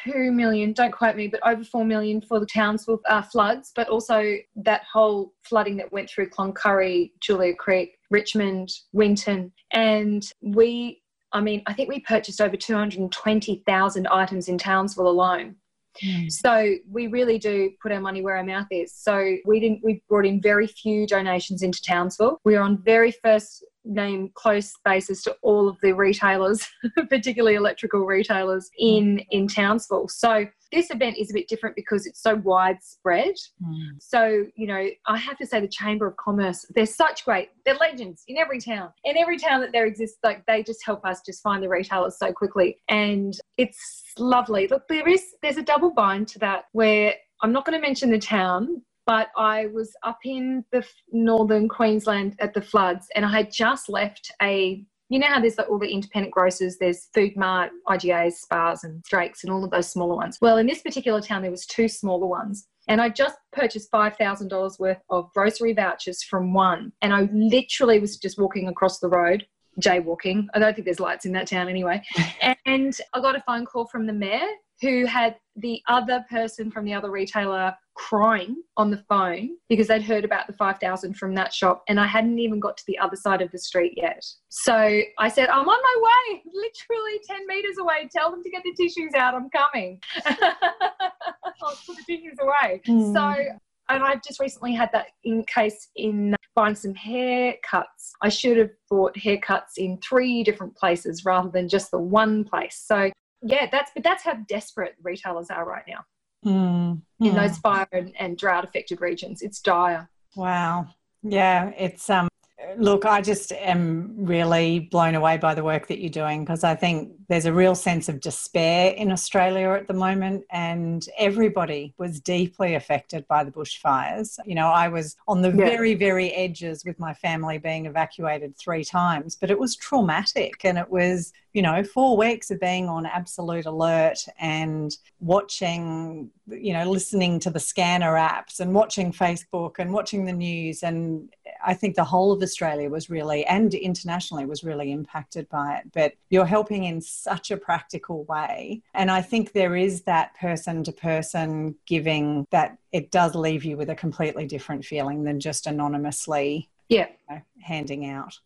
[0.07, 3.88] 4.2 million, don't quote me, but over 4 million for the Townsville uh, floods, but
[3.88, 9.53] also that whole flooding that went through Cloncurry, Julia Creek, Richmond, Winton.
[9.73, 15.57] And we, I mean, I think we purchased over 220,000 items in Townsville alone.
[16.03, 16.31] Mm.
[16.31, 18.95] So we really do put our money where our mouth is.
[18.95, 22.38] So we didn't we brought in very few donations into Townsville.
[22.45, 26.66] We were on very first name close basis to all of the retailers,
[27.11, 30.09] particularly electrical retailers in in Townsville.
[30.09, 33.35] So this event is a bit different because it's so widespread.
[33.62, 33.96] Mm.
[34.01, 37.74] So you know, I have to say the Chamber of Commerce, they're such great, they're
[37.74, 38.90] legends in every town.
[39.05, 42.18] In every town that there exists, like they just help us just find the retailers
[42.18, 44.68] so quickly, and it's lovely.
[44.68, 48.11] Look, there is there's a double bind to that where I'm not going to mention
[48.11, 53.31] the town, but I was up in the northern Queensland at the floods and I
[53.31, 57.35] had just left a you know how there's like all the independent grocers, there's Food
[57.35, 60.37] Mart, IGAs, Spars and Drakes and all of those smaller ones.
[60.42, 62.66] Well, in this particular town, there was two smaller ones.
[62.88, 66.92] And I just purchased $5,000 worth of grocery vouchers from one.
[67.01, 69.47] And I literally was just walking across the road
[69.81, 70.47] jaywalking.
[70.53, 72.03] I don't think there's lights in that town anyway.
[72.66, 74.47] and I got a phone call from the mayor
[74.81, 80.03] who had the other person from the other retailer crying on the phone because they'd
[80.03, 83.17] heard about the 5000 from that shop and I hadn't even got to the other
[83.17, 84.25] side of the street yet.
[84.49, 88.09] So I said, I'm on my way, literally 10 meters away.
[88.14, 89.35] Tell them to get the tissues out.
[89.35, 90.01] I'm coming.
[90.27, 92.81] I'll put the tissues away.
[92.87, 93.12] Mm.
[93.12, 98.12] So, and I've just recently had that in case in buying some haircuts.
[98.23, 102.83] I should have bought haircuts in three different places rather than just the one place.
[102.87, 103.11] So
[103.42, 106.05] yeah, that's but that's how desperate retailers are right now
[106.44, 109.42] mm, in those fire and, and drought affected regions.
[109.42, 110.09] It's dire.
[110.37, 110.88] Wow.
[111.22, 112.29] Yeah, it's um
[112.77, 116.75] look, I just am really blown away by the work that you're doing because I
[116.75, 122.21] think there's a real sense of despair in Australia at the moment, and everybody was
[122.21, 124.38] deeply affected by the bushfires.
[124.44, 125.57] You know, I was on the yeah.
[125.57, 130.79] very, very edges with my family being evacuated three times, but it was traumatic and
[130.79, 136.90] it was, you know, four weeks of being on absolute alert and watching, you know,
[136.90, 140.83] listening to the scanner apps and watching Facebook and watching the news.
[140.83, 141.29] And
[141.64, 145.92] I think the whole of Australia was really, and internationally, was really impacted by it.
[145.92, 148.83] But you're helping in such a practical way.
[148.94, 153.77] And I think there is that person to person giving that it does leave you
[153.77, 158.38] with a completely different feeling than just anonymously yeah you know, handing out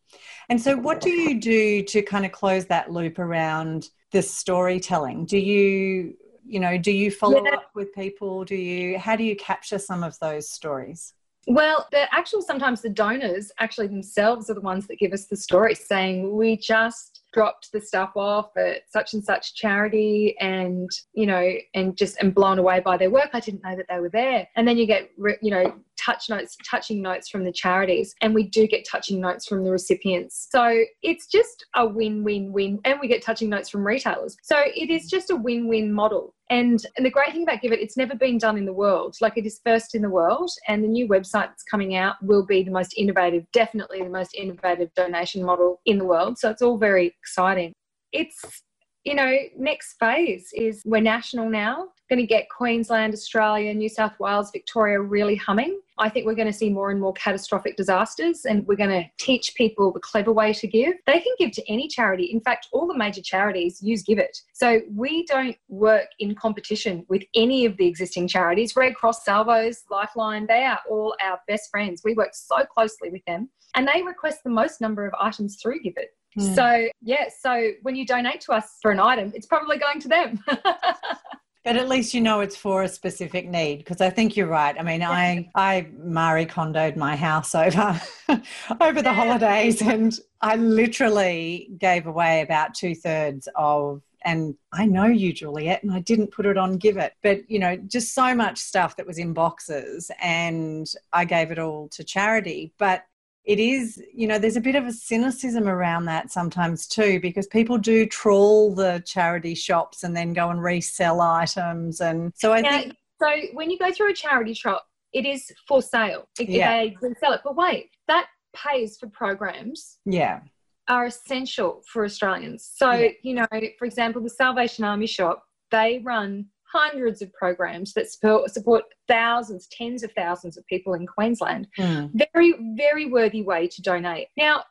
[0.48, 5.24] and so what do you do to kind of close that loop around the storytelling
[5.24, 7.54] do you you know do you follow yeah.
[7.54, 11.14] up with people do you how do you capture some of those stories
[11.46, 15.36] well, the actual sometimes the donors actually themselves are the ones that give us the
[15.36, 21.26] story saying we just dropped the stuff off at such and such charity and you
[21.26, 23.30] know and just and blown away by their work.
[23.32, 24.46] I didn't know that they were there.
[24.54, 25.74] And then you get you know
[26.04, 29.70] touch notes touching notes from the charities and we do get touching notes from the
[29.70, 34.90] recipients so it's just a win-win-win and we get touching notes from retailers so it
[34.90, 38.36] is just a win-win model and, and the great thing about GIVIT, it's never been
[38.36, 39.16] done in the world.
[39.22, 42.44] Like it is first in the world, and the new website that's coming out will
[42.44, 46.36] be the most innovative, definitely the most innovative donation model in the world.
[46.36, 47.72] So it's all very exciting.
[48.12, 48.62] It's
[49.04, 54.12] you know, next phase is we're national now, going to get Queensland, Australia, New South
[54.20, 55.80] Wales, Victoria really humming.
[55.98, 59.04] I think we're going to see more and more catastrophic disasters and we're going to
[59.18, 60.94] teach people the clever way to give.
[61.06, 62.24] They can give to any charity.
[62.24, 64.42] In fact, all the major charities use GIVIT.
[64.52, 68.74] So we don't work in competition with any of the existing charities.
[68.76, 72.02] Red Cross, Salvos, Lifeline, they are all our best friends.
[72.04, 75.80] We work so closely with them and they request the most number of items through
[75.82, 76.06] GIVIT.
[76.38, 76.54] Mm.
[76.54, 80.08] So, yeah, so when you donate to us for an item, it's probably going to
[80.08, 80.42] them.
[81.64, 84.74] but at least you know it's for a specific need because I think you're right.
[84.78, 88.00] I mean, I I Marie Kondoed my house over
[88.80, 94.02] over the holidays, and I literally gave away about two thirds of.
[94.24, 97.76] And I know you, Juliette, and I didn't put it on GIVIT, but you know,
[97.76, 102.72] just so much stuff that was in boxes, and I gave it all to charity.
[102.78, 103.02] But
[103.44, 107.46] it is, you know, there's a bit of a cynicism around that sometimes too, because
[107.48, 112.00] people do trawl the charity shops and then go and resell items.
[112.00, 112.96] And so I yeah, think.
[113.20, 116.28] So when you go through a charity shop, it is for sale.
[116.38, 116.84] yeah.
[116.84, 117.40] They sell it.
[117.44, 119.98] But wait, that pays for programs.
[120.04, 120.40] Yeah.
[120.88, 122.68] Are essential for Australians.
[122.74, 123.08] So, yeah.
[123.22, 123.46] you know,
[123.78, 129.68] for example, the Salvation Army shop, they run hundreds of programs that support, support thousands,
[129.70, 131.68] tens of thousands of people in Queensland.
[131.78, 132.10] Mm.
[132.34, 134.28] Very, very worthy way to donate.
[134.36, 134.64] Now,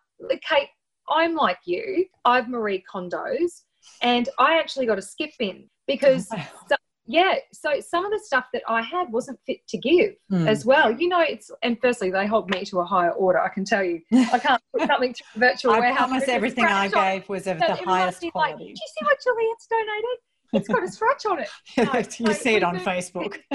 [0.48, 0.70] Kate,
[1.10, 2.06] I'm like you.
[2.26, 3.62] I've Marie Kondos,
[4.02, 6.28] and I actually got a skip bin because.
[6.38, 6.76] Oh, so,
[7.08, 10.48] yeah, so some of the stuff that I had wasn't fit to give mm.
[10.48, 10.92] as well.
[10.92, 13.40] You know, it's and firstly they hold me to a higher order.
[13.40, 16.00] I can tell you, I can't put something to a virtual I warehouse.
[16.00, 18.54] I promise everything I gave was of the highest quality.
[18.54, 20.20] Like, Did you see what Juliette's donated?
[20.54, 21.50] It's got a scratch on it.
[21.78, 23.40] No, you see it on Facebook.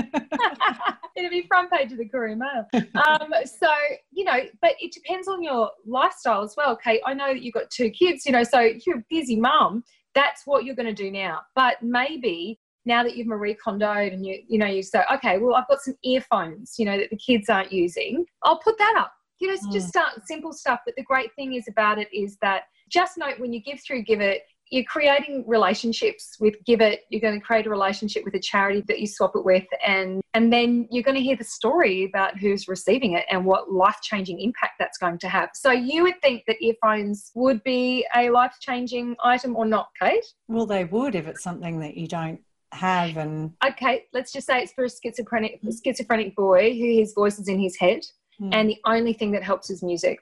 [1.17, 2.67] It'll be front page of the Courier Mail.
[2.75, 3.69] Um, so,
[4.11, 7.01] you know, but it depends on your lifestyle as well, Kate.
[7.07, 9.83] I know that you've got two kids, you know, so you're a busy mum.
[10.15, 11.41] That's what you're going to do now.
[11.55, 15.55] But maybe now that you've Marie Kondoed and you, you know, you say, okay, well,
[15.55, 18.25] I've got some earphones, you know, that the kids aren't using.
[18.45, 19.13] I'll put that up.
[19.39, 19.73] You know, mm.
[19.73, 20.81] just start simple stuff.
[20.87, 24.05] But the great thing is about it is that just note when you give through
[24.05, 24.39] GIVIT,
[24.71, 29.01] you're creating relationships with GIVIT you're going to create a relationship with a charity that
[29.01, 32.69] you swap it with and and then you're going to hear the story about who's
[32.69, 36.57] receiving it and what life-changing impact that's going to have so you would think that
[36.61, 41.81] earphones would be a life-changing item or not kate well they would if it's something
[41.81, 42.41] that you don't
[42.73, 47.39] have and okay let's just say it's for a schizophrenic schizophrenic boy who his voice
[47.39, 48.01] is in his head
[48.41, 48.51] mm.
[48.53, 50.21] and the only thing that helps is music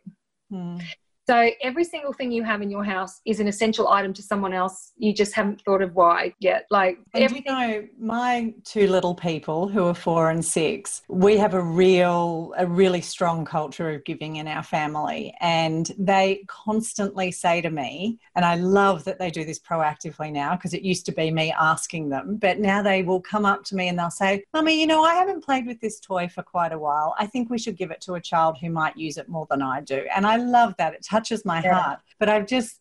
[0.52, 0.82] mm.
[1.26, 4.52] So every single thing you have in your house is an essential item to someone
[4.52, 4.92] else.
[4.98, 6.66] You just haven't thought of why yet.
[6.70, 6.98] Like.
[7.14, 12.52] You know, my two little people who are four and six, we have a real,
[12.58, 18.18] a really strong culture of giving in our family, and they constantly say to me,
[18.34, 21.52] and I love that they do this proactively now because it used to be me
[21.58, 24.86] asking them, but now they will come up to me and they'll say, "Mummy, you
[24.86, 27.14] know, I haven't played with this toy for quite a while.
[27.18, 29.62] I think we should give it to a child who might use it more than
[29.62, 30.92] I do," and I love that.
[30.94, 31.74] It's touches my yeah.
[31.74, 32.00] heart.
[32.18, 32.80] But I've just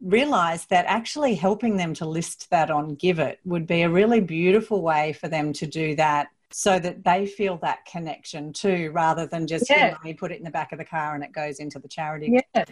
[0.00, 4.82] realized that actually helping them to list that on GIVIT would be a really beautiful
[4.82, 9.46] way for them to do that so that they feel that connection too, rather than
[9.46, 9.96] just yeah.
[10.04, 11.88] you know, put it in the back of the car and it goes into the
[11.88, 12.40] charity.
[12.54, 12.64] Yeah.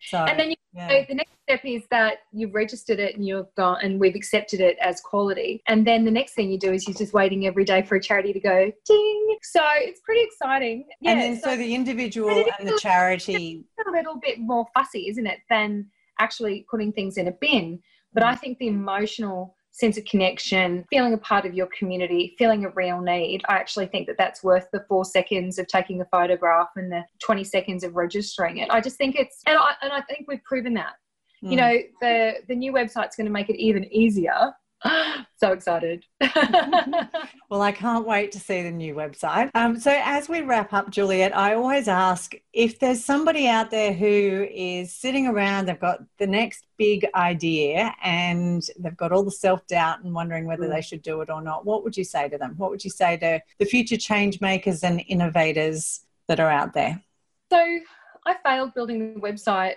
[0.00, 0.88] So, and then you, yeah.
[0.88, 4.60] so the next step is that you've registered it and you've gone and we've accepted
[4.60, 5.62] it as quality.
[5.66, 8.02] And then the next thing you do is you're just waiting every day for a
[8.02, 9.36] charity to go ding.
[9.42, 10.86] So it's pretty exciting.
[11.00, 15.08] Yeah, and then so, so the individual and the charity a little bit more fussy,
[15.08, 15.86] isn't it, than
[16.20, 17.80] actually putting things in a bin.
[18.12, 18.40] But I mm.
[18.40, 23.00] think the emotional sense of connection, feeling a part of your community, feeling a real
[23.00, 23.42] need.
[23.48, 27.04] I actually think that that's worth the four seconds of taking a photograph and the
[27.22, 28.70] 20 seconds of registering it.
[28.70, 30.94] I just think it's, and I, and I think we've proven that.
[31.44, 31.50] Mm.
[31.50, 34.52] You know, the, the new website's going to make it even easier
[35.36, 36.04] so excited.
[37.50, 39.50] well, I can't wait to see the new website.
[39.54, 43.92] Um, so, as we wrap up, Juliette, I always ask if there's somebody out there
[43.92, 49.30] who is sitting around, they've got the next big idea and they've got all the
[49.30, 50.74] self doubt and wondering whether mm.
[50.74, 52.54] they should do it or not, what would you say to them?
[52.56, 57.02] What would you say to the future change makers and innovators that are out there?
[57.50, 57.78] So,
[58.26, 59.76] I failed building the website,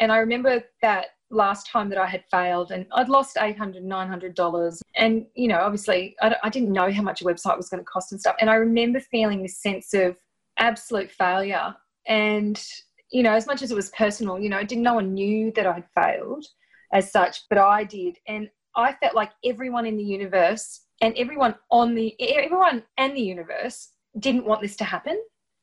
[0.00, 4.80] and I remember that last time that I had failed and I'd lost $800, $900.
[4.96, 7.84] And, you know, obviously I, I didn't know how much a website was going to
[7.84, 8.36] cost and stuff.
[8.40, 10.16] And I remember feeling this sense of
[10.58, 11.74] absolute failure.
[12.06, 12.62] And,
[13.10, 15.52] you know, as much as it was personal, you know, I didn't no one knew
[15.56, 16.46] that I'd failed
[16.92, 18.18] as such, but I did.
[18.28, 23.22] And I felt like everyone in the universe and everyone on the, everyone and the
[23.22, 25.20] universe didn't want this to happen.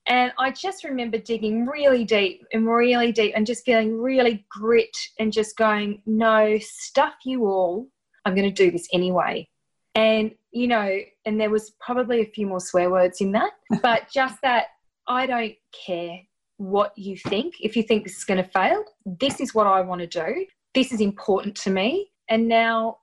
[0.10, 4.98] And I just remember digging really deep and really deep and just feeling really grit
[5.20, 7.88] and just going, no, stuff you all.
[8.26, 9.48] I'm going to do this anyway.
[9.94, 13.52] And, you know, and there was probably a few more swear words in that,
[13.84, 14.68] but just that
[15.08, 15.56] I don't
[15.86, 16.20] care
[16.58, 17.56] what you think.
[17.60, 20.46] If you think this is going to fail, this is what I want to do.
[20.74, 22.10] This is important to me.
[22.30, 22.99] And now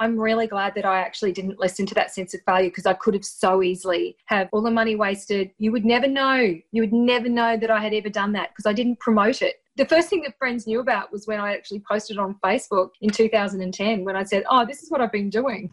[0.00, 2.94] I'm really glad that I actually didn't listen to that sense of failure because I
[2.94, 5.50] could have so easily have all the money wasted.
[5.58, 6.38] You would never know.
[6.72, 9.56] You would never know that I had ever done that because I didn't promote it.
[9.76, 13.10] The first thing that friends knew about was when I actually posted on Facebook in
[13.10, 15.70] 2010 when I said, "Oh, this is what I've been doing."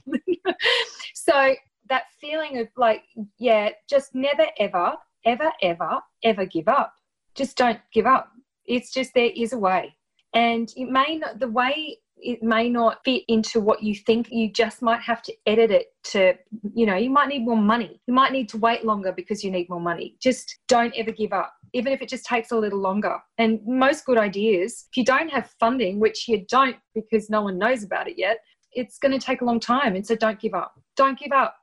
[1.16, 1.56] so
[1.90, 3.04] that feeling of like,
[3.38, 4.94] yeah, just never ever
[5.26, 6.94] ever ever ever give up.
[7.34, 8.30] Just don't give up.
[8.66, 9.96] It's just there is a way.
[10.34, 14.30] And it may not, the way it may not fit into what you think.
[14.32, 16.34] You just might have to edit it to,
[16.74, 18.02] you know, you might need more money.
[18.08, 20.16] You might need to wait longer because you need more money.
[20.22, 23.18] Just don't ever give up, even if it just takes a little longer.
[23.38, 27.58] And most good ideas, if you don't have funding, which you don't because no one
[27.58, 28.40] knows about it yet,
[28.72, 29.96] it's going to take a long time.
[29.96, 30.74] And so don't give up.
[30.96, 31.56] Don't give up.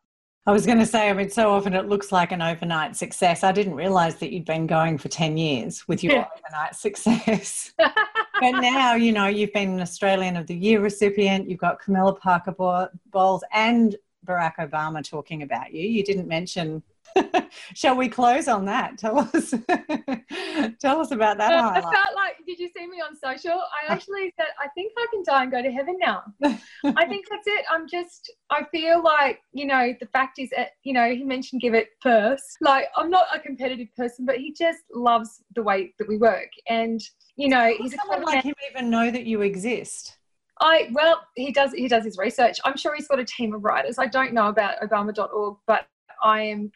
[0.47, 3.43] I was going to say, I mean, so often it looks like an overnight success.
[3.43, 7.73] I didn't realize that you'd been going for 10 years with your overnight success.
[8.41, 12.15] but now, you know, you've been an Australian of the Year recipient, you've got Camilla
[12.15, 15.87] Parker Bowles and Barack Obama talking about you.
[15.87, 16.83] You didn't mention
[17.75, 18.99] Shall we close on that?
[18.99, 19.51] Tell us,
[20.81, 21.53] tell us about that.
[21.53, 23.53] I felt like, did you see me on social?
[23.53, 26.23] I actually said, I think I can die and go to heaven now.
[26.43, 27.65] I think that's it.
[27.71, 31.63] I'm just, I feel like, you know, the fact is, that, you know, he mentioned
[31.63, 32.57] GIVIT first.
[32.61, 36.51] Like, I'm not a competitive person, but he just loves the way that we work.
[36.69, 37.01] And,
[37.37, 40.17] you know, he's a someone like him even know that you exist.
[40.61, 42.59] I well, he does he does his research.
[42.65, 43.99] I'm sure he's got a team of writers.
[43.99, 45.87] I don't know about Obama.org, but
[46.23, 46.71] I am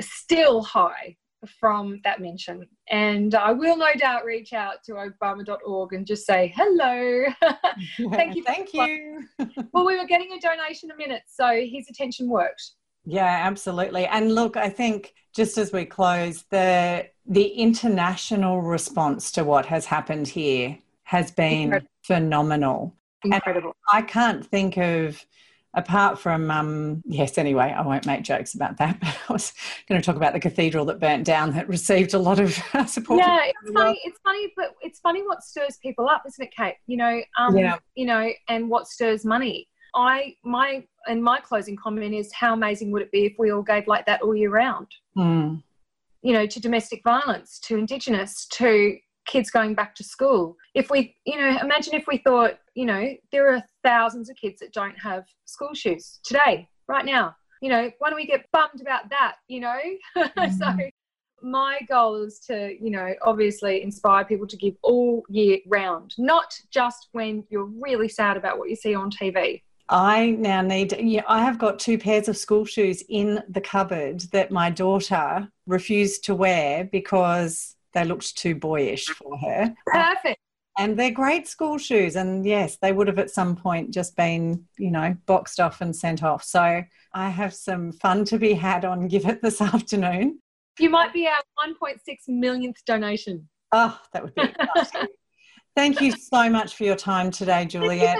[0.00, 1.16] still high
[1.58, 2.66] from that mention.
[2.90, 7.24] And I will no doubt reach out to obama.org and just say, hello.
[8.10, 8.44] Thank you.
[8.44, 9.24] Thank you.
[9.72, 12.72] well, we were getting a donation a minute, so his attention worked.
[13.06, 14.06] Yeah, absolutely.
[14.06, 19.86] And look, I think just as we close, the the international response to what has
[19.86, 21.90] happened here has been Incredible.
[22.02, 22.94] phenomenal.
[23.24, 23.76] Incredible.
[23.92, 25.24] And I can't think of
[25.74, 29.52] apart from um, yes anyway i won't make jokes about that but i was
[29.88, 32.52] going to talk about the cathedral that burnt down that received a lot of
[32.88, 36.52] support yeah it's funny it's funny but it's funny what stirs people up isn't it
[36.52, 37.78] kate you know um, yeah.
[37.94, 42.90] you know and what stirs money i my and my closing comment is how amazing
[42.90, 45.62] would it be if we all gave like that all year round mm.
[46.22, 48.96] You know to domestic violence to indigenous to
[49.26, 50.56] kids going back to school.
[50.74, 54.60] If we, you know, imagine if we thought, you know, there are thousands of kids
[54.60, 57.36] that don't have school shoes today, right now.
[57.62, 59.78] You know, why don't we get bummed about that, you know?
[60.16, 60.58] Mm-hmm.
[60.58, 60.90] so
[61.42, 66.54] my goal is to, you know, obviously inspire people to give all year round, not
[66.70, 69.62] just when you're really sad about what you see on TV.
[69.90, 74.20] I now need, yeah, I have got two pairs of school shoes in the cupboard
[74.32, 79.74] that my daughter refused to wear because they looked too boyish for her.
[79.86, 80.38] Perfect.
[80.78, 82.14] And they're great school shoes.
[82.14, 85.94] And yes, they would have at some point just been, you know, boxed off and
[85.94, 86.44] sent off.
[86.44, 86.82] So
[87.12, 90.38] I have some fun to be had on GIVIT this afternoon.
[90.78, 93.48] You might be our 1.6 millionth donation.
[93.72, 94.42] Oh, that would be
[95.76, 98.18] Thank you so much for your time today, Juliette.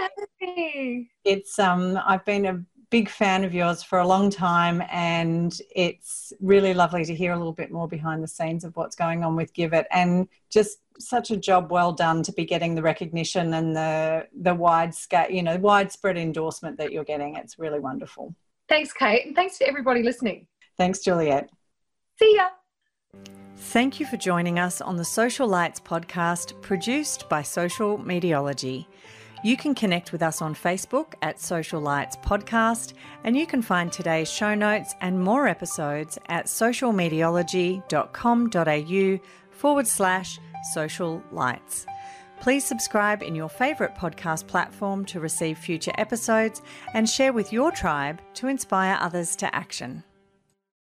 [1.24, 6.32] It's um I've been a big fan of yours for a long time, and it's
[6.40, 9.36] really lovely to hear a little bit more behind the scenes of what's going on
[9.36, 13.76] with GIVIT, and just such a job well done to be getting the recognition and
[13.76, 17.36] the the wide scale, you know, widespread endorsement that you're getting.
[17.36, 18.34] It's really wonderful.
[18.68, 20.46] Thanks, Kate, and thanks to everybody listening.
[20.76, 21.50] Thanks, Juliette.
[22.18, 23.39] See ya.
[23.56, 28.86] Thank you for joining us on the Social Lights podcast produced by Social Mediology.
[29.42, 32.92] You can connect with us on Facebook at Social Lights Podcast,
[33.24, 40.38] and you can find today's show notes and more episodes at socialmediology.com.au forward slash
[40.74, 41.86] social lights.
[42.40, 46.60] Please subscribe in your favourite podcast platform to receive future episodes
[46.94, 50.04] and share with your tribe to inspire others to action.